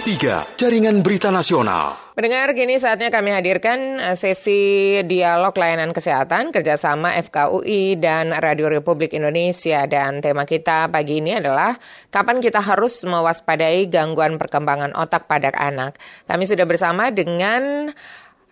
Pro 0.00 0.08
3, 0.08 0.56
Jaringan 0.56 1.04
Berita 1.04 1.28
Nasional. 1.28 1.92
Mendengar 2.16 2.56
kini 2.56 2.80
saatnya 2.80 3.12
kami 3.12 3.36
hadirkan 3.36 4.00
eh, 4.00 4.16
sesi 4.16 4.96
dialog 5.04 5.52
layanan 5.52 5.92
kesehatan 5.92 6.56
kerjasama 6.56 7.20
FKUI 7.20 8.00
dan 8.00 8.32
Radio 8.32 8.72
Republik 8.72 9.12
Indonesia. 9.12 9.84
Dan 9.84 10.24
tema 10.24 10.48
kita 10.48 10.88
pagi 10.88 11.20
ini 11.20 11.36
adalah 11.36 11.76
kapan 12.08 12.40
kita 12.40 12.64
harus 12.64 13.04
mewaspadai 13.04 13.92
gangguan 13.92 14.40
perkembangan 14.40 14.96
otak 14.96 15.28
pada 15.28 15.52
anak. 15.52 16.00
Kami 16.24 16.48
sudah 16.48 16.64
bersama 16.64 17.12
dengan 17.12 17.92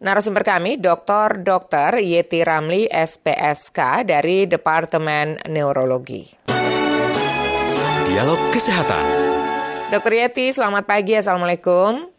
Narasumber 0.04 0.44
kami, 0.44 0.76
Dr. 0.76 1.40
Dr. 1.40 1.96
Yeti 1.96 2.44
Ramli, 2.44 2.84
SPSK 2.92 4.04
dari 4.04 4.44
Departemen 4.44 5.48
Neurologi. 5.48 6.28
Dialog 8.04 8.52
Kesehatan. 8.52 9.37
Dokter 9.88 10.20
Yeti, 10.20 10.52
selamat 10.52 10.84
pagi. 10.84 11.16
Assalamualaikum. 11.16 12.12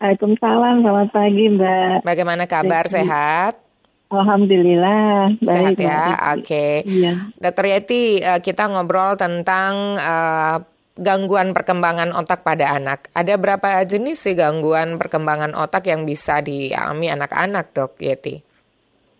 Waalaikumsalam, 0.00 0.80
selamat 0.80 1.08
pagi 1.12 1.44
Mbak. 1.52 2.00
Bagaimana 2.00 2.48
kabar? 2.48 2.88
Sehat? 2.88 3.60
Alhamdulillah. 4.08 5.36
Sehat 5.44 5.76
ya, 5.76 6.32
oke. 6.32 6.48
Okay. 6.48 6.80
Iya. 6.88 7.28
Dokter 7.36 7.76
Yeti, 7.76 8.24
eh, 8.24 8.40
kita 8.40 8.72
ngobrol 8.72 9.20
tentang 9.20 10.00
uh, 10.00 10.64
gangguan 10.96 11.52
perkembangan 11.52 12.16
otak 12.16 12.40
pada 12.40 12.72
anak. 12.72 13.12
Ada 13.12 13.36
berapa 13.36 13.84
jenis 13.84 14.24
sih 14.24 14.32
gangguan 14.32 14.96
perkembangan 14.96 15.52
otak 15.52 15.92
yang 15.92 16.08
bisa 16.08 16.40
dialami 16.40 17.12
anak-anak, 17.12 17.76
dok 17.76 18.00
Yeti? 18.00 18.40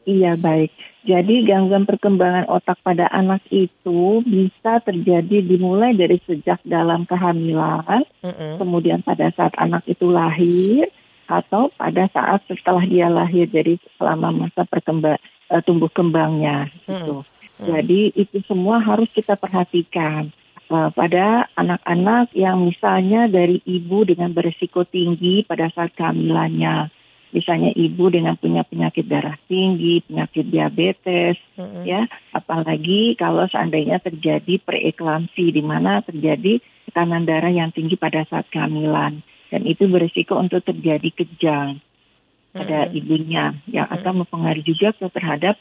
Iya, 0.04 0.36
baik. 0.36 0.70
Jadi 1.04 1.44
gangguan 1.44 1.84
perkembangan 1.84 2.48
otak 2.48 2.80
pada 2.80 3.08
anak 3.12 3.44
itu 3.52 4.24
bisa 4.24 4.80
terjadi 4.80 5.44
dimulai 5.44 5.92
dari 5.92 6.16
sejak 6.24 6.64
dalam 6.64 7.04
kehamilan, 7.04 8.04
mm-hmm. 8.24 8.56
kemudian 8.60 9.00
pada 9.04 9.28
saat 9.36 9.52
anak 9.60 9.84
itu 9.84 10.08
lahir, 10.08 10.88
atau 11.28 11.72
pada 11.76 12.08
saat 12.12 12.44
setelah 12.48 12.84
dia 12.84 13.08
lahir, 13.08 13.48
jadi 13.48 13.80
selama 13.96 14.48
masa 14.48 14.64
perkembang 14.68 15.20
uh, 15.52 15.60
tumbuh 15.64 15.92
kembangnya. 15.92 16.72
Gitu. 16.88 17.20
Mm-hmm. 17.24 17.64
Jadi 17.68 18.00
itu 18.16 18.38
semua 18.44 18.80
harus 18.80 19.08
kita 19.12 19.36
perhatikan 19.36 20.32
uh, 20.72 20.88
pada 20.92 21.48
anak-anak 21.56 22.32
yang 22.32 22.64
misalnya 22.64 23.28
dari 23.28 23.60
ibu 23.64 24.08
dengan 24.08 24.32
berisiko 24.32 24.84
tinggi 24.88 25.44
pada 25.44 25.68
saat 25.72 25.92
kehamilannya 25.96 26.92
misalnya 27.34 27.74
ibu 27.74 28.06
dengan 28.14 28.38
punya 28.38 28.62
penyakit 28.62 29.10
darah 29.10 29.34
tinggi, 29.50 30.06
penyakit 30.06 30.46
diabetes, 30.46 31.34
mm-hmm. 31.58 31.82
ya, 31.82 32.06
apalagi 32.30 33.18
kalau 33.18 33.50
seandainya 33.50 33.98
terjadi 33.98 34.62
preeklamsi 34.62 35.50
di 35.50 35.58
mana 35.58 35.98
terjadi 36.06 36.62
tekanan 36.86 37.26
darah 37.26 37.50
yang 37.50 37.74
tinggi 37.74 37.98
pada 37.98 38.22
saat 38.30 38.46
kehamilan 38.54 39.26
dan 39.50 39.62
itu 39.66 39.90
berisiko 39.90 40.38
untuk 40.38 40.62
terjadi 40.62 41.10
kejang 41.10 41.82
mm-hmm. 41.82 42.54
pada 42.54 42.86
ibunya 42.94 43.58
yang 43.66 43.90
mm-hmm. 43.90 43.98
akan 43.98 44.14
mempengaruhi 44.22 44.64
juga 44.70 44.94
ke 44.94 45.10
terhadap 45.10 45.58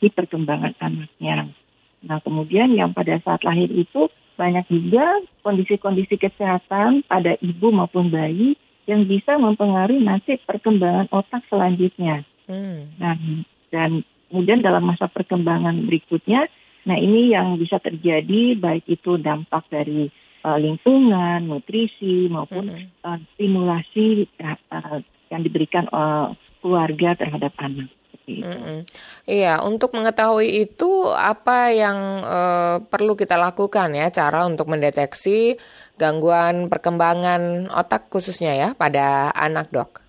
si 0.00 0.12
perkembangan 0.12 0.76
anaknya. 0.76 1.48
Nah, 2.04 2.20
kemudian 2.20 2.72
yang 2.76 2.96
pada 2.96 3.16
saat 3.20 3.44
lahir 3.44 3.68
itu 3.68 4.08
banyak 4.36 4.64
juga 4.72 5.20
kondisi-kondisi 5.44 6.16
kesehatan 6.16 7.04
pada 7.04 7.36
ibu 7.44 7.68
maupun 7.68 8.08
bayi 8.08 8.56
yang 8.90 9.06
bisa 9.06 9.38
mempengaruhi 9.38 10.02
nasib 10.02 10.42
perkembangan 10.42 11.06
otak 11.14 11.46
selanjutnya. 11.46 12.26
Hmm. 12.50 12.90
Nah, 12.98 13.14
dan 13.70 14.02
kemudian 14.26 14.66
dalam 14.66 14.82
masa 14.82 15.06
perkembangan 15.06 15.86
berikutnya, 15.86 16.50
nah 16.82 16.98
ini 16.98 17.30
yang 17.30 17.54
bisa 17.54 17.78
terjadi 17.78 18.58
baik 18.58 18.90
itu 18.90 19.14
dampak 19.22 19.70
dari 19.70 20.10
uh, 20.42 20.58
lingkungan, 20.58 21.46
nutrisi 21.46 22.26
maupun 22.26 22.66
hmm. 22.66 23.06
uh, 23.06 23.18
stimulasi 23.38 24.26
uh, 24.42 24.98
yang 25.30 25.46
diberikan 25.46 25.86
uh, 25.94 26.34
keluarga 26.58 27.14
terhadap 27.14 27.54
anak. 27.62 27.86
Mm 28.38 28.56
-hmm. 28.62 28.78
Iya, 29.26 29.58
untuk 29.66 29.90
mengetahui 29.98 30.62
itu 30.70 31.10
apa 31.10 31.74
yang 31.74 31.98
uh, 32.22 32.76
perlu 32.86 33.18
kita 33.18 33.34
lakukan 33.34 33.90
ya, 33.90 34.06
cara 34.14 34.46
untuk 34.46 34.70
mendeteksi 34.70 35.58
gangguan 35.98 36.70
perkembangan 36.70 37.66
otak 37.74 38.06
khususnya 38.08 38.54
ya 38.54 38.68
pada 38.78 39.34
anak 39.34 39.74
dok? 39.74 40.00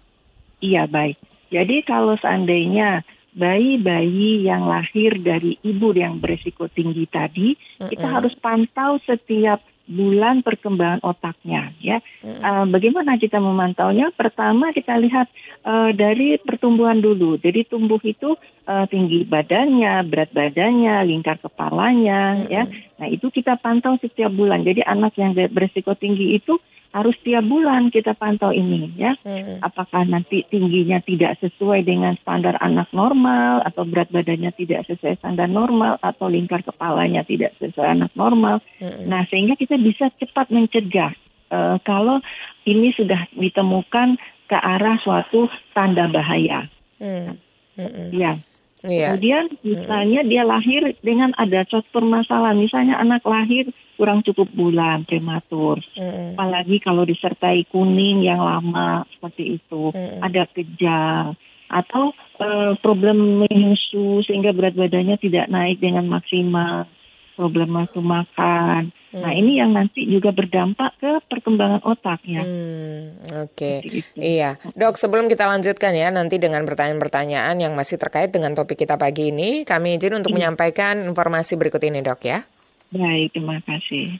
Iya 0.61 0.85
baik. 0.85 1.17
Jadi 1.51 1.83
kalau 1.83 2.15
seandainya 2.21 3.03
bayi-bayi 3.35 4.45
yang 4.47 4.67
lahir 4.67 5.19
dari 5.19 5.59
ibu 5.63 5.91
yang 5.97 6.21
beresiko 6.21 6.69
tinggi 6.71 7.09
tadi, 7.09 7.57
mm 7.57 7.59
-hmm. 7.59 7.89
kita 7.91 8.07
harus 8.07 8.33
pantau 8.39 9.01
setiap 9.03 9.59
bulan 9.91 10.39
perkembangan 10.39 11.03
otaknya 11.03 11.75
ya. 11.83 11.99
Hmm. 12.23 12.39
Uh, 12.39 12.65
bagaimana 12.71 13.19
kita 13.19 13.43
memantaunya? 13.43 14.09
Pertama 14.15 14.71
kita 14.71 14.95
lihat 14.95 15.27
uh, 15.67 15.91
dari 15.91 16.39
pertumbuhan 16.39 17.03
dulu. 17.03 17.35
Jadi 17.35 17.67
tumbuh 17.67 17.99
itu 18.01 18.39
uh, 18.65 18.85
tinggi 18.87 19.27
badannya, 19.27 20.07
berat 20.07 20.31
badannya, 20.31 21.03
lingkar 21.03 21.43
kepalanya 21.43 22.39
hmm. 22.39 22.47
ya. 22.47 22.63
Nah, 23.03 23.07
itu 23.11 23.27
kita 23.27 23.59
pantau 23.59 23.99
setiap 23.99 24.31
bulan. 24.31 24.63
Jadi 24.63 24.79
anak 24.87 25.19
yang 25.19 25.35
berisiko 25.35 25.91
tinggi 25.99 26.39
itu 26.39 26.55
harus 26.91 27.15
tiap 27.23 27.47
bulan 27.47 27.87
kita 27.87 28.11
pantau 28.19 28.51
ini 28.51 28.91
ya. 28.99 29.15
Hmm. 29.23 29.63
Apakah 29.63 30.03
nanti 30.03 30.43
tingginya 30.51 30.99
tidak 30.99 31.39
sesuai 31.39 31.87
dengan 31.87 32.19
standar 32.19 32.59
anak 32.59 32.91
normal 32.91 33.63
atau 33.63 33.87
berat 33.87 34.11
badannya 34.11 34.51
tidak 34.59 34.83
sesuai 34.91 35.23
standar 35.23 35.47
normal 35.47 35.95
atau 36.03 36.27
lingkar 36.27 36.61
kepalanya 36.67 37.23
tidak 37.23 37.55
sesuai 37.63 37.95
anak 37.95 38.11
normal. 38.13 38.59
Hmm. 38.83 39.07
Nah, 39.07 39.23
sehingga 39.31 39.55
kita 39.55 39.79
bisa 39.79 40.11
cepat 40.19 40.51
mencegah 40.51 41.15
uh, 41.47 41.79
kalau 41.87 42.19
ini 42.67 42.91
sudah 42.91 43.31
ditemukan 43.39 44.19
ke 44.51 44.57
arah 44.59 44.99
suatu 44.99 45.47
tanda 45.71 46.11
bahaya. 46.11 46.67
Hmm. 46.99 47.39
Hmm. 47.79 48.11
Ya. 48.11 48.35
Iya. 48.81 49.13
Kemudian 49.13 49.45
misalnya 49.61 50.21
dia 50.25 50.41
lahir 50.41 50.81
dengan 51.05 51.37
ada 51.37 51.61
suatu 51.69 51.85
permasalahan, 51.93 52.57
misalnya 52.57 52.97
anak 52.97 53.21
lahir 53.29 53.69
kurang 53.93 54.25
cukup 54.25 54.49
bulan 54.57 55.05
prematur, 55.05 55.77
mm. 55.93 56.33
apalagi 56.33 56.81
kalau 56.81 57.05
disertai 57.05 57.69
kuning 57.69 58.25
yang 58.25 58.41
lama 58.41 59.05
seperti 59.13 59.61
itu, 59.61 59.93
mm. 59.93 60.25
ada 60.25 60.49
kejang 60.49 61.37
atau 61.71 62.11
uh, 62.41 62.73
problem 62.81 63.45
menyusu 63.45 64.25
sehingga 64.27 64.51
berat 64.51 64.75
badannya 64.75 65.15
tidak 65.21 65.47
naik 65.47 65.77
dengan 65.79 66.09
maksimal 66.09 66.89
problem 67.37 67.77
nafsu 67.77 68.01
makan. 68.03 68.91
Nah, 69.11 69.19
hmm. 69.19 69.23
Nah 69.27 69.33
ini 69.35 69.51
yang 69.59 69.71
nanti 69.75 70.07
juga 70.07 70.31
berdampak 70.31 70.95
ke 71.03 71.11
perkembangan 71.27 71.83
otaknya. 71.83 72.47
Hmm, 72.47 73.19
Oke, 73.43 73.83
okay. 73.83 74.07
iya 74.15 74.55
dok. 74.71 74.95
Sebelum 74.95 75.27
kita 75.27 75.51
lanjutkan 75.51 75.91
ya 75.91 76.07
nanti 76.15 76.39
dengan 76.39 76.63
pertanyaan-pertanyaan 76.63 77.59
yang 77.59 77.75
masih 77.75 77.99
terkait 77.99 78.31
dengan 78.31 78.55
topik 78.55 78.79
kita 78.79 78.95
pagi 78.95 79.35
ini, 79.35 79.67
kami 79.67 79.99
izin 79.99 80.23
untuk 80.23 80.31
hmm. 80.31 80.39
menyampaikan 80.39 80.95
informasi 81.03 81.59
berikut 81.59 81.83
ini 81.83 81.99
dok 81.99 82.23
ya. 82.23 82.47
Baik, 82.91 83.35
terima 83.35 83.59
kasih. 83.67 84.19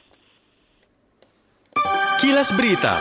Kilas 2.20 2.52
Berita. 2.52 3.00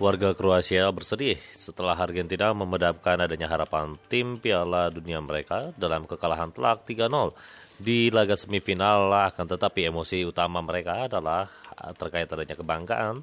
Warga 0.00 0.32
Kroasia 0.32 0.88
bersedih 0.88 1.36
setelah 1.52 1.92
Argentina 1.92 2.56
memedamkan 2.56 3.20
adanya 3.20 3.44
harapan 3.52 4.00
tim 4.08 4.40
Piala 4.40 4.88
Dunia 4.88 5.20
mereka 5.20 5.76
dalam 5.76 6.08
kekalahan 6.08 6.48
telak 6.56 6.88
3-0 6.88 7.36
di 7.76 8.08
laga 8.08 8.32
semifinal 8.32 9.12
akan 9.12 9.44
tetapi 9.44 9.92
emosi 9.92 10.24
utama 10.24 10.64
mereka 10.64 11.04
adalah 11.04 11.52
terkait 12.00 12.32
adanya 12.32 12.56
kebanggaan 12.56 13.20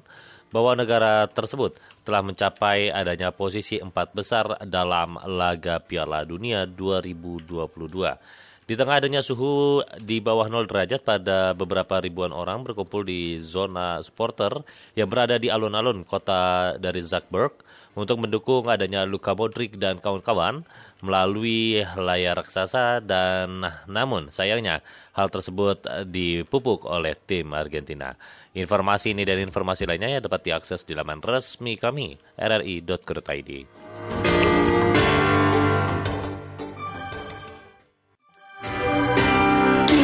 bahwa 0.54 0.78
negara 0.78 1.26
tersebut 1.26 1.82
telah 2.06 2.22
mencapai 2.22 2.94
adanya 2.94 3.34
posisi 3.34 3.82
empat 3.82 4.14
besar 4.14 4.46
dalam 4.62 5.18
laga 5.18 5.82
Piala 5.82 6.22
Dunia 6.22 6.62
2022. 6.62 8.47
Di 8.68 8.76
tengah 8.76 9.00
adanya 9.00 9.24
suhu 9.24 9.80
di 9.96 10.20
bawah 10.20 10.44
0 10.44 10.68
derajat 10.68 11.00
pada 11.00 11.56
beberapa 11.56 12.04
ribuan 12.04 12.36
orang 12.36 12.68
berkumpul 12.68 13.00
di 13.00 13.40
zona 13.40 14.04
supporter 14.04 14.60
yang 14.92 15.08
berada 15.08 15.40
di 15.40 15.48
alun-alun 15.48 16.04
kota 16.04 16.76
dari 16.76 17.00
Zakberg 17.00 17.64
untuk 17.96 18.20
mendukung 18.20 18.68
adanya 18.68 19.08
Luka 19.08 19.32
Modric 19.32 19.80
dan 19.80 19.96
kawan-kawan 20.04 20.68
melalui 21.00 21.80
layar 21.96 22.44
raksasa 22.44 23.00
dan 23.00 23.64
namun 23.88 24.28
sayangnya 24.28 24.84
hal 25.16 25.32
tersebut 25.32 25.88
dipupuk 26.04 26.84
oleh 26.84 27.16
tim 27.16 27.56
Argentina. 27.56 28.20
Informasi 28.52 29.16
ini 29.16 29.24
dan 29.24 29.40
informasi 29.40 29.88
lainnya 29.88 30.20
dapat 30.20 30.44
diakses 30.44 30.84
di 30.84 30.92
laman 30.92 31.24
resmi 31.24 31.80
kami 31.80 32.20
rri.co.id. 32.36 33.50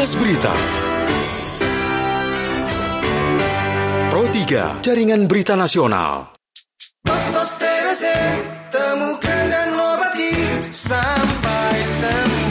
Kilas 0.04 0.20
Berita. 0.20 0.52
Pro 4.12 4.28
3, 4.28 4.84
Jaringan 4.84 5.24
Berita 5.24 5.56
Nasional. 5.56 6.28
Tos, 7.08 7.56
TBC, 7.56 8.04
temukan 8.68 9.44
dan 9.48 9.72
obati 9.72 10.60
sampai 10.68 11.76
sembuh. 11.88 12.43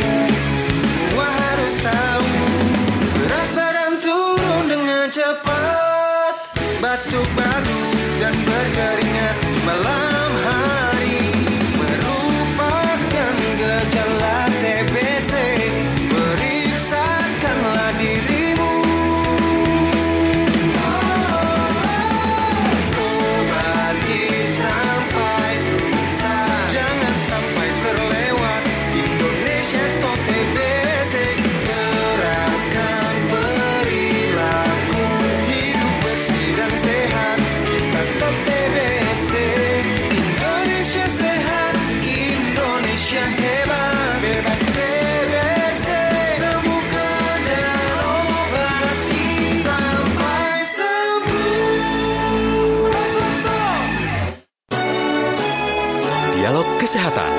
Kesehatan. 56.93 57.33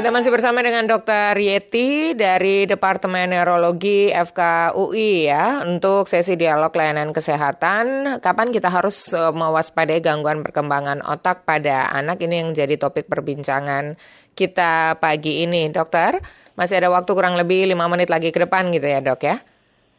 Kita 0.00 0.08
masih 0.08 0.32
bersama 0.32 0.64
dengan 0.64 0.88
Dr. 0.88 1.36
Yeti 1.36 2.16
dari 2.16 2.64
Departemen 2.64 3.28
Neurologi 3.28 4.08
FKUI 4.08 5.28
ya 5.28 5.60
untuk 5.68 6.08
sesi 6.08 6.32
dialog 6.32 6.72
layanan 6.72 7.12
kesehatan. 7.12 8.16
Kapan 8.24 8.48
kita 8.48 8.72
harus 8.72 9.12
uh, 9.12 9.36
mewaspadai 9.36 10.00
gangguan 10.00 10.40
perkembangan 10.40 11.04
otak 11.04 11.44
pada 11.44 11.92
anak 11.92 12.24
ini 12.24 12.40
yang 12.40 12.56
jadi 12.56 12.80
topik 12.80 13.04
perbincangan 13.12 14.00
kita 14.32 14.96
pagi 14.96 15.44
ini, 15.44 15.68
dokter. 15.68 16.16
Masih 16.56 16.80
ada 16.80 16.88
waktu 16.88 17.12
kurang 17.12 17.36
lebih 17.36 17.68
lima 17.68 17.92
menit 17.92 18.08
lagi 18.08 18.32
ke 18.32 18.48
depan 18.48 18.72
gitu 18.72 18.88
ya 18.88 19.04
dok 19.04 19.20
ya? 19.20 19.44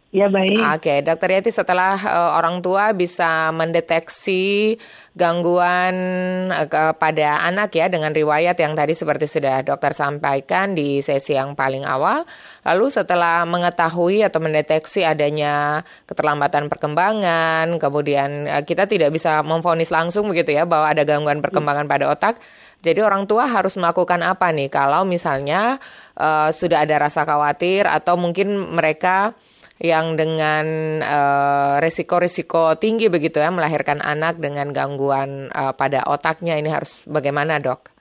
Ya 0.07 0.31
baik. 0.31 0.55
Oke, 0.55 0.71
okay. 0.79 0.97
Dokter 1.03 1.35
Yati 1.35 1.51
setelah 1.51 1.99
uh, 1.99 2.39
orang 2.39 2.63
tua 2.63 2.95
bisa 2.95 3.51
mendeteksi 3.51 4.79
gangguan 5.19 5.95
uh, 6.47 6.95
pada 6.95 7.43
anak 7.43 7.75
ya 7.75 7.91
dengan 7.91 8.15
riwayat 8.15 8.55
yang 8.55 8.71
tadi 8.71 8.95
seperti 8.95 9.27
sudah 9.27 9.67
dokter 9.67 9.91
sampaikan 9.91 10.71
di 10.71 11.03
sesi 11.03 11.35
yang 11.35 11.59
paling 11.59 11.83
awal, 11.83 12.23
lalu 12.63 12.87
setelah 12.87 13.43
mengetahui 13.43 14.23
atau 14.23 14.39
mendeteksi 14.39 15.03
adanya 15.03 15.83
keterlambatan 16.07 16.71
perkembangan, 16.71 17.75
kemudian 17.75 18.47
uh, 18.47 18.63
kita 18.63 18.87
tidak 18.87 19.11
bisa 19.11 19.43
memfonis 19.43 19.91
langsung 19.91 20.31
begitu 20.31 20.55
ya 20.55 20.63
bahwa 20.63 20.87
ada 20.87 21.03
gangguan 21.03 21.43
perkembangan 21.43 21.83
pada 21.83 22.07
otak. 22.07 22.39
Jadi 22.79 23.03
orang 23.03 23.27
tua 23.27 23.43
harus 23.43 23.75
melakukan 23.75 24.23
apa 24.23 24.55
nih 24.55 24.71
kalau 24.71 25.03
misalnya 25.03 25.83
uh, 26.15 26.47
sudah 26.47 26.87
ada 26.87 26.95
rasa 26.95 27.27
khawatir 27.27 27.83
atau 27.91 28.15
mungkin 28.15 28.55
mereka 28.55 29.35
yang 29.77 30.17
dengan 30.17 30.65
uh, 31.01 31.75
resiko-resiko 31.77 32.77
tinggi 32.81 33.13
begitu 33.13 33.37
ya 33.37 33.53
melahirkan 33.53 34.01
anak 34.01 34.41
dengan 34.41 34.73
gangguan 34.73 35.53
uh, 35.53 35.73
pada 35.77 36.05
otaknya. 36.09 36.57
Ini 36.57 36.69
harus 36.73 37.05
bagaimana 37.05 37.61
dok? 37.61 37.93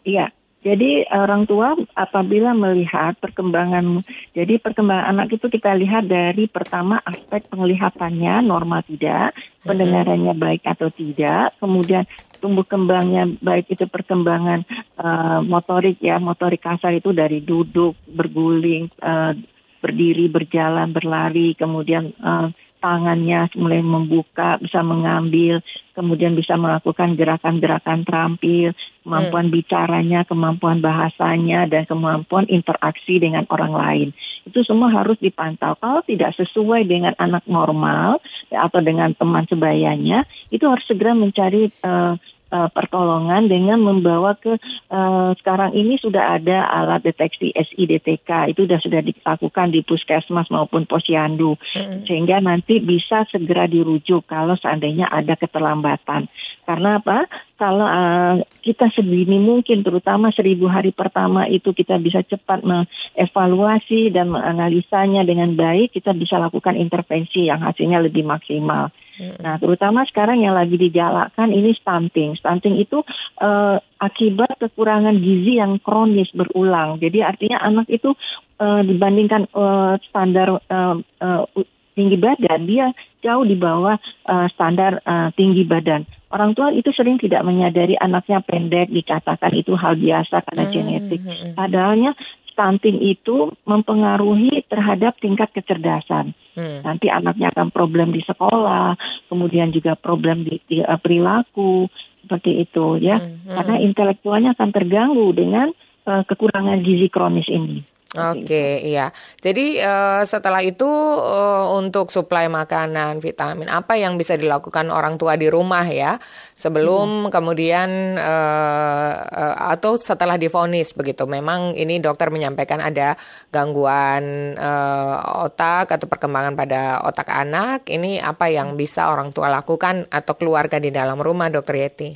Iya, 0.00 0.32
jadi 0.60 1.08
orang 1.08 1.48
tua 1.48 1.72
apabila 1.96 2.52
melihat 2.52 3.16
perkembangan, 3.16 4.04
jadi 4.36 4.60
perkembangan 4.60 5.08
anak 5.08 5.32
itu 5.32 5.48
kita 5.48 5.72
lihat 5.72 6.04
dari 6.04 6.52
pertama 6.52 7.00
aspek 7.00 7.48
penglihatannya 7.48 8.44
normal 8.44 8.84
tidak, 8.84 9.32
pendengarannya 9.64 10.36
baik 10.36 10.68
atau 10.68 10.92
tidak, 10.92 11.56
kemudian 11.64 12.04
tumbuh 12.44 12.64
kembangnya 12.68 13.24
baik 13.40 13.72
itu 13.72 13.88
perkembangan 13.88 14.68
uh, 15.00 15.40
motorik 15.40 15.96
ya, 16.04 16.20
motorik 16.20 16.60
kasar 16.60 16.92
itu 16.92 17.16
dari 17.16 17.40
duduk, 17.40 17.96
berguling, 18.12 18.92
uh, 19.00 19.32
berdiri, 19.80 20.28
berjalan, 20.28 20.92
berlari, 20.92 21.56
kemudian 21.56 22.12
uh, 22.20 22.52
tangannya 22.80 23.52
mulai 23.60 23.84
membuka, 23.84 24.56
bisa 24.56 24.80
mengambil, 24.80 25.60
kemudian 25.92 26.32
bisa 26.32 26.56
melakukan 26.56 27.14
gerakan-gerakan 27.14 28.08
terampil, 28.08 28.72
kemampuan 29.04 29.52
hmm. 29.52 29.54
bicaranya, 29.54 30.20
kemampuan 30.24 30.80
bahasanya, 30.80 31.68
dan 31.68 31.84
kemampuan 31.84 32.48
interaksi 32.48 33.20
dengan 33.20 33.44
orang 33.52 33.72
lain. 33.76 34.08
Itu 34.48 34.64
semua 34.64 34.88
harus 34.92 35.20
dipantau. 35.20 35.76
Kalau 35.76 36.00
tidak 36.08 36.32
sesuai 36.40 36.88
dengan 36.88 37.12
anak 37.20 37.44
normal 37.44 38.24
atau 38.48 38.80
dengan 38.80 39.12
teman 39.12 39.44
sebayanya, 39.44 40.24
itu 40.48 40.64
harus 40.64 40.82
segera 40.88 41.12
mencari 41.12 41.68
uh, 41.84 42.16
uh, 42.50 42.68
pertolongan 42.70 43.46
dengan 43.46 43.80
membawa 43.80 44.36
ke 44.36 44.58
uh, 44.90 45.30
sekarang 45.40 45.72
ini 45.74 45.96
sudah 45.98 46.36
ada 46.38 46.66
alat 46.68 47.06
deteksi 47.06 47.54
SIDTK 47.54 48.52
itu 48.52 48.66
sudah 48.66 48.80
sudah 48.82 49.00
dilakukan 49.02 49.72
di 49.72 49.80
puskesmas 49.86 50.50
maupun 50.50 50.84
posyandu 50.84 51.56
hmm. 51.56 52.06
sehingga 52.06 52.42
nanti 52.42 52.82
bisa 52.82 53.24
segera 53.30 53.70
dirujuk 53.70 54.26
kalau 54.26 54.58
seandainya 54.58 55.08
ada 55.08 55.38
keterlambatan 55.38 56.26
karena 56.68 57.02
apa 57.02 57.26
kalau 57.58 57.84
uh, 57.84 58.40
kita 58.62 58.88
sedini 58.94 59.36
mungkin 59.36 59.82
terutama 59.82 60.30
seribu 60.30 60.70
hari 60.70 60.94
pertama 60.94 61.44
itu 61.50 61.74
kita 61.74 61.98
bisa 61.98 62.22
cepat 62.22 62.62
mengevaluasi 62.62 64.14
dan 64.14 64.30
menganalisanya 64.30 65.26
dengan 65.26 65.52
baik 65.58 65.92
kita 65.92 66.14
bisa 66.14 66.38
lakukan 66.38 66.78
intervensi 66.78 67.50
yang 67.50 67.60
hasilnya 67.60 68.00
lebih 68.00 68.22
maksimal. 68.24 68.94
Nah, 69.20 69.60
terutama 69.60 70.08
sekarang 70.08 70.40
yang 70.40 70.56
lagi 70.56 70.80
dijalankan 70.80 71.52
ini 71.52 71.76
stunting. 71.76 72.40
Stunting 72.40 72.80
itu 72.80 73.04
uh, 73.44 73.76
akibat 74.00 74.56
kekurangan 74.56 75.20
gizi 75.20 75.60
yang 75.60 75.76
kronis 75.82 76.32
berulang. 76.32 76.96
Jadi 76.96 77.20
artinya 77.20 77.60
anak 77.60 77.86
itu 77.92 78.16
uh, 78.56 78.80
dibandingkan 78.80 79.44
uh, 79.52 80.00
standar 80.08 80.56
uh, 80.72 80.96
uh, 81.20 81.44
tinggi 81.92 82.16
badan, 82.16 82.64
dia 82.64 82.86
jauh 83.20 83.44
di 83.44 83.60
bawah 83.60 84.00
uh, 84.24 84.46
standar 84.56 85.04
uh, 85.04 85.28
tinggi 85.36 85.68
badan. 85.68 86.08
Orang 86.30 86.54
tua 86.54 86.70
itu 86.70 86.94
sering 86.94 87.18
tidak 87.18 87.42
menyadari 87.42 87.98
anaknya 87.98 88.38
pendek, 88.40 88.88
dikatakan 88.88 89.50
itu 89.50 89.74
hal 89.74 89.98
biasa 89.98 90.46
karena 90.46 90.64
hmm. 90.64 90.72
genetik. 90.72 91.20
Hmm, 91.26 91.34
hmm. 91.34 91.52
Padahalnya 91.58 92.12
stunting 92.60 93.00
itu 93.00 93.56
mempengaruhi 93.64 94.68
terhadap 94.68 95.16
tingkat 95.16 95.48
kecerdasan. 95.56 96.36
Hmm. 96.52 96.84
Nanti 96.84 97.08
anaknya 97.08 97.48
akan 97.56 97.72
problem 97.72 98.12
di 98.12 98.20
sekolah, 98.20 99.00
kemudian 99.32 99.72
juga 99.72 99.96
problem 99.96 100.44
di, 100.44 100.60
di 100.68 100.84
uh, 100.84 101.00
perilaku 101.00 101.88
seperti 102.20 102.68
itu 102.68 103.00
ya. 103.00 103.16
Hmm. 103.16 103.48
Hmm. 103.48 103.56
Karena 103.56 103.76
intelektualnya 103.80 104.52
akan 104.52 104.70
terganggu 104.76 105.32
dengan 105.32 105.72
uh, 106.04 106.20
kekurangan 106.28 106.84
gizi 106.84 107.08
kronis 107.08 107.48
ini. 107.48 107.80
Oke, 108.10 108.42
okay, 108.42 108.90
iya. 108.90 109.14
Jadi 109.38 109.78
uh, 109.78 110.26
setelah 110.26 110.58
itu 110.66 110.82
uh, 111.14 111.70
untuk 111.78 112.10
suplai 112.10 112.50
makanan, 112.50 113.22
vitamin, 113.22 113.70
apa 113.70 113.94
yang 113.94 114.18
bisa 114.18 114.34
dilakukan 114.34 114.90
orang 114.90 115.14
tua 115.14 115.38
di 115.38 115.46
rumah 115.46 115.86
ya, 115.86 116.18
sebelum 116.50 117.06
hmm. 117.06 117.30
kemudian 117.30 118.18
uh, 118.18 119.14
uh, 119.14 119.56
atau 119.70 119.94
setelah 119.94 120.34
difonis 120.42 120.90
begitu. 120.90 121.22
Memang 121.30 121.78
ini 121.78 122.02
dokter 122.02 122.34
menyampaikan 122.34 122.82
ada 122.82 123.14
gangguan 123.54 124.58
uh, 124.58 125.46
otak 125.46 125.94
atau 125.94 126.10
perkembangan 126.10 126.58
pada 126.58 127.06
otak 127.06 127.30
anak. 127.30 127.86
Ini 127.86 128.26
apa 128.26 128.50
yang 128.50 128.74
bisa 128.74 129.06
orang 129.06 129.30
tua 129.30 129.54
lakukan 129.54 130.10
atau 130.10 130.34
keluarga 130.34 130.82
di 130.82 130.90
dalam 130.90 131.22
rumah, 131.22 131.46
dokter 131.46 131.78
Yeti? 131.78 132.10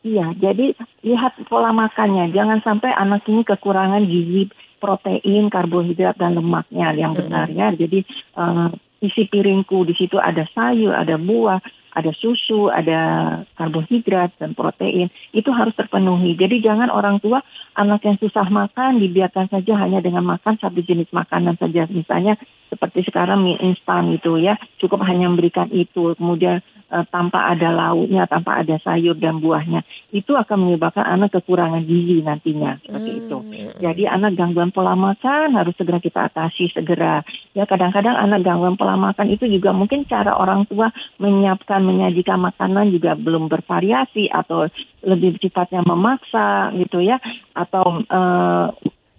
Iya, 0.00 0.32
jadi 0.40 0.72
lihat 1.04 1.44
pola 1.52 1.76
makannya. 1.76 2.32
Jangan 2.32 2.64
sampai 2.64 2.88
anak 2.96 3.28
ini 3.28 3.44
kekurangan 3.44 4.00
gizi 4.08 4.48
protein, 4.76 5.48
karbohidrat 5.48 6.16
dan 6.20 6.36
lemaknya 6.36 6.92
yang 6.92 7.12
benar 7.16 7.48
ya. 7.50 7.72
Jadi 7.72 8.04
uh, 8.36 8.70
isi 9.00 9.28
piringku 9.28 9.84
di 9.84 9.94
situ 9.96 10.16
ada 10.16 10.44
sayur, 10.52 10.96
ada 10.96 11.20
buah, 11.20 11.60
ada 11.96 12.12
susu, 12.12 12.68
ada 12.68 13.00
karbohidrat 13.56 14.36
dan 14.36 14.52
protein. 14.52 15.08
Itu 15.32 15.52
harus 15.52 15.72
terpenuhi. 15.72 16.36
Jadi 16.36 16.60
jangan 16.60 16.92
orang 16.92 17.24
tua 17.24 17.40
anak 17.72 18.04
yang 18.04 18.20
susah 18.20 18.48
makan 18.52 19.00
dibiarkan 19.00 19.48
saja 19.48 19.72
hanya 19.80 20.04
dengan 20.04 20.28
makan 20.28 20.60
satu 20.60 20.84
jenis 20.84 21.08
makanan 21.12 21.56
saja. 21.56 21.88
Misalnya 21.88 22.36
seperti 22.68 23.08
sekarang 23.08 23.40
mie 23.40 23.56
instan 23.64 24.12
gitu 24.12 24.36
ya, 24.36 24.60
cukup 24.76 25.04
hanya 25.08 25.32
memberikan 25.32 25.72
itu. 25.72 26.12
Kemudian 26.20 26.60
uh, 26.90 27.04
tanpa 27.08 27.52
ada 27.54 27.72
lauknya, 27.72 28.26
tanpa 28.26 28.62
ada 28.62 28.78
sayur 28.82 29.18
dan 29.18 29.42
buahnya, 29.42 29.82
itu 30.14 30.34
akan 30.34 30.68
menyebabkan 30.68 31.06
anak 31.06 31.34
kekurangan 31.34 31.82
gizi 31.84 32.22
nantinya 32.22 32.78
seperti 32.82 33.10
hmm. 33.10 33.20
itu. 33.24 33.36
Jadi 33.82 34.02
anak 34.06 34.38
gangguan 34.38 34.70
pola 34.70 34.94
makan 34.94 35.54
harus 35.54 35.74
segera 35.74 35.98
kita 35.98 36.30
atasi 36.30 36.70
segera. 36.70 37.22
Ya 37.56 37.66
kadang-kadang 37.66 38.14
anak 38.14 38.46
gangguan 38.46 38.78
pola 38.78 38.94
makan 38.94 39.32
itu 39.32 39.46
juga 39.50 39.74
mungkin 39.74 40.06
cara 40.06 40.34
orang 40.36 40.66
tua 40.70 40.90
menyiapkan 41.18 41.82
menyajikan 41.82 42.40
makanan 42.40 42.94
juga 42.94 43.14
belum 43.18 43.50
bervariasi 43.50 44.30
atau 44.30 44.68
lebih 45.06 45.38
sifatnya 45.38 45.86
memaksa 45.86 46.74
gitu 46.74 46.98
ya 46.98 47.22
atau 47.54 48.02
uh, 48.10 48.74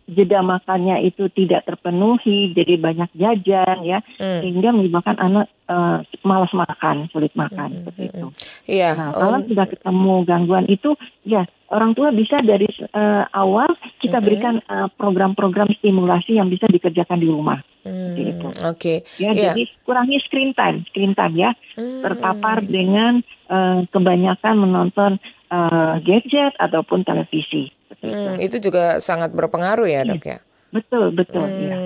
jeda 0.07 0.39
makannya 0.39 1.03
itu 1.03 1.27
tidak 1.35 1.67
terpenuhi, 1.67 2.55
jadi 2.55 2.79
banyak 2.79 3.11
jajan 3.11 3.77
ya, 3.83 3.99
hmm. 4.17 4.39
sehingga 4.39 4.71
menyebabkan 4.71 5.19
anak 5.19 5.51
uh, 5.67 5.99
malas 6.23 6.51
makan, 6.55 7.11
sulit 7.11 7.35
makan 7.35 7.69
hmm. 7.69 7.77
seperti 7.83 8.01
itu. 8.15 8.27
Iya. 8.71 8.95
Nah, 8.95 9.11
kalau 9.11 9.39
um, 9.43 9.47
sudah 9.51 9.67
ketemu 9.67 10.13
gangguan 10.23 10.65
itu, 10.71 10.95
ya 11.27 11.43
orang 11.67 11.91
tua 11.91 12.15
bisa 12.15 12.39
dari 12.39 12.67
uh, 12.95 13.27
awal 13.35 13.67
kita 13.99 14.23
hmm. 14.23 14.25
berikan 14.25 14.55
uh, 14.71 14.87
program-program 14.95 15.67
stimulasi 15.83 16.39
yang 16.39 16.47
bisa 16.47 16.71
dikerjakan 16.71 17.19
di 17.19 17.27
rumah. 17.27 17.59
Hmm. 17.83 18.15
Oke. 18.15 18.55
Okay. 18.63 18.97
Ya, 19.19 19.35
yeah. 19.35 19.51
jadi 19.51 19.67
kurangi 19.83 20.17
screen 20.23 20.55
time, 20.55 20.87
screen 20.87 21.11
time 21.15 21.35
ya, 21.35 21.51
hmm. 21.75 21.99
terpapar 21.99 22.63
dengan 22.63 23.19
uh, 23.51 23.83
kebanyakan 23.91 24.55
menonton 24.55 25.11
uh, 25.51 25.99
gadget 25.99 26.55
ataupun 26.59 27.03
televisi. 27.03 27.75
Hmm, 28.01 28.37
itu 28.37 28.61
juga 28.61 29.01
sangat 29.01 29.33
berpengaruh 29.33 29.89
ya 29.89 30.05
dok 30.05 30.23
ya? 30.23 30.39
Betul, 30.67 31.15
betul. 31.15 31.47
Hmm, 31.47 31.63
ya. 31.63 31.77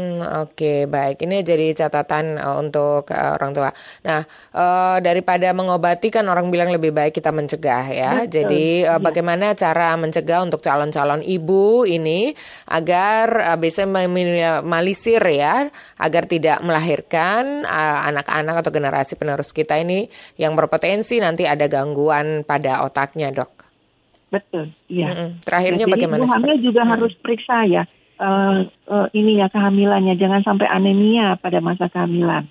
Oke, 0.42 0.58
okay, 0.58 0.80
baik. 0.90 1.22
Ini 1.22 1.46
jadi 1.46 1.70
catatan 1.78 2.42
uh, 2.42 2.58
untuk 2.58 3.14
uh, 3.14 3.38
orang 3.38 3.54
tua. 3.54 3.70
Nah, 4.02 4.26
uh, 4.58 4.98
daripada 4.98 5.54
mengobati 5.54 6.10
kan 6.10 6.26
orang 6.26 6.50
bilang 6.50 6.74
lebih 6.74 6.90
baik 6.90 7.14
kita 7.14 7.30
mencegah 7.30 7.86
ya. 7.94 8.12
Betul. 8.26 8.42
Jadi, 8.42 8.66
uh, 8.90 8.98
ya. 8.98 9.02
bagaimana 9.02 9.54
cara 9.54 9.94
mencegah 10.02 10.42
untuk 10.42 10.66
calon-calon 10.66 11.22
ibu 11.22 11.86
ini 11.86 12.34
agar 12.74 13.54
uh, 13.54 13.58
bisa 13.62 13.86
meminimalisir 13.86 15.22
ya, 15.30 15.70
agar 16.02 16.26
tidak 16.26 16.58
melahirkan 16.66 17.62
anak-anak 18.10 18.56
uh, 18.58 18.60
atau 18.66 18.72
generasi 18.74 19.14
penerus 19.14 19.54
kita 19.54 19.78
ini 19.78 20.10
yang 20.42 20.58
berpotensi 20.58 21.22
nanti 21.22 21.46
ada 21.46 21.70
gangguan 21.70 22.42
pada 22.42 22.82
otaknya, 22.82 23.30
dok? 23.30 23.61
Betul. 24.32 24.72
Iya. 24.88 25.10
Mm 25.12 25.16
-hmm. 25.20 25.30
Terakhirnya 25.44 25.86
Jadi 25.86 25.94
bagaimana? 25.94 26.24
Ibu 26.24 26.34
hamil 26.34 26.56
juga 26.64 26.82
hmm. 26.88 26.92
harus 26.96 27.14
periksa 27.20 27.58
ya 27.68 27.84
uh, 28.22 28.60
uh, 28.88 29.08
ini 29.12 29.42
ya 29.42 29.50
kehamilannya, 29.50 30.16
jangan 30.16 30.46
sampai 30.46 30.70
anemia 30.70 31.36
pada 31.42 31.58
masa 31.60 31.90
kehamilan 31.90 32.46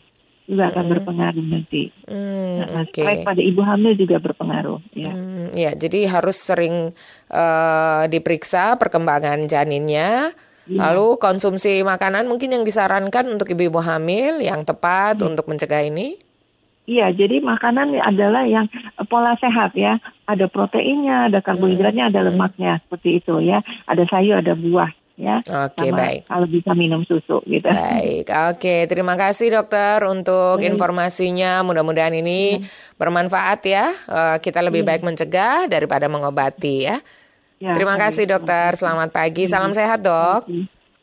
juga 0.50 0.66
akan 0.74 0.82
hmm. 0.82 0.92
berpengaruh 0.98 1.46
nanti. 1.46 1.82
Hmm, 2.10 2.66
nah, 2.66 2.82
okay. 2.82 3.22
pada 3.22 3.38
ibu 3.38 3.62
hamil 3.62 3.94
juga 3.94 4.18
berpengaruh. 4.18 4.82
Ya, 4.98 5.14
hmm, 5.14 5.54
ya 5.54 5.70
jadi 5.78 6.10
harus 6.10 6.42
sering 6.42 6.90
uh, 7.30 8.02
diperiksa 8.10 8.74
perkembangan 8.74 9.46
janinnya. 9.46 10.34
Ya. 10.66 10.78
Lalu 10.90 11.22
konsumsi 11.22 11.82
makanan 11.86 12.26
mungkin 12.26 12.54
yang 12.54 12.62
disarankan 12.66 13.26
untuk 13.30 13.46
ibu-ibu 13.50 13.78
hamil 13.78 14.42
yang 14.42 14.66
tepat 14.66 15.22
ya. 15.22 15.30
untuk 15.30 15.46
mencegah 15.46 15.86
ini. 15.86 16.18
Iya, 16.90 17.14
jadi 17.14 17.38
makanan 17.38 17.94
adalah 18.02 18.42
yang 18.50 18.66
pola 19.06 19.38
sehat 19.38 19.78
ya. 19.78 20.02
Ada 20.26 20.50
proteinnya, 20.50 21.30
ada 21.30 21.38
karbohidratnya, 21.38 22.10
ada 22.10 22.26
hmm. 22.26 22.28
lemaknya 22.34 22.82
seperti 22.82 23.22
itu 23.22 23.38
ya. 23.38 23.62
Ada 23.86 24.10
sayur, 24.10 24.42
ada 24.42 24.58
buah 24.58 24.90
ya. 25.14 25.38
Oke, 25.46 25.86
okay, 25.86 25.90
baik. 25.94 26.20
Kalau 26.26 26.46
bisa 26.50 26.74
minum 26.74 27.06
susu 27.06 27.38
gitu. 27.46 27.70
Baik. 27.70 28.26
Oke, 28.26 28.58
okay. 28.58 28.80
terima 28.90 29.14
kasih 29.14 29.54
dokter 29.54 30.02
untuk 30.02 30.58
baik. 30.58 30.66
informasinya. 30.66 31.62
Mudah-mudahan 31.62 32.16
ini 32.18 32.58
ya. 32.58 32.66
bermanfaat 32.98 33.60
ya. 33.70 33.86
Uh, 34.10 34.36
kita 34.42 34.58
lebih 34.58 34.82
ya. 34.82 34.88
baik 34.90 35.06
mencegah 35.06 35.70
daripada 35.70 36.10
mengobati 36.10 36.90
ya. 36.90 36.98
ya 37.62 37.70
terima 37.70 37.94
kasih 38.02 38.26
dokter. 38.26 38.74
Selamat 38.74 39.14
pagi. 39.14 39.46
Salam 39.46 39.70
sehat, 39.70 40.02
Dok. 40.02 40.50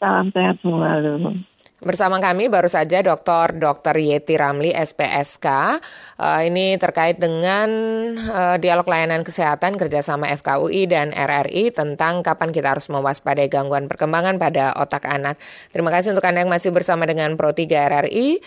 Salam 0.04 0.36
sehat 0.36 0.60
selalu. 0.60 1.32
Bersama 1.78 2.18
kami 2.18 2.50
baru 2.50 2.66
saja 2.66 3.06
Dr. 3.06 3.62
Dr. 3.62 3.94
Yeti 4.02 4.34
Ramli 4.34 4.74
SPSK. 4.74 5.78
Eh, 6.18 6.50
ini 6.50 6.74
terkait 6.82 7.22
dengan 7.22 7.70
uh, 8.18 8.58
dialog 8.58 8.90
layanan 8.90 9.22
kesehatan 9.22 9.78
kerjasama 9.78 10.26
FKUI 10.42 10.90
dan 10.90 11.14
RRI 11.14 11.70
tentang 11.70 12.26
kapan 12.26 12.50
kita 12.50 12.74
harus 12.74 12.90
mewaspadai 12.90 13.46
gangguan 13.46 13.86
perkembangan 13.86 14.42
pada 14.42 14.74
otak 14.74 15.06
anak. 15.06 15.38
Terima 15.70 15.94
kasih 15.94 16.18
untuk 16.18 16.26
Anda 16.26 16.42
yang 16.42 16.50
masih 16.50 16.74
bersama 16.74 17.06
dengan 17.06 17.38
Pro 17.38 17.54
3 17.54 17.70
RRI. 17.70 18.42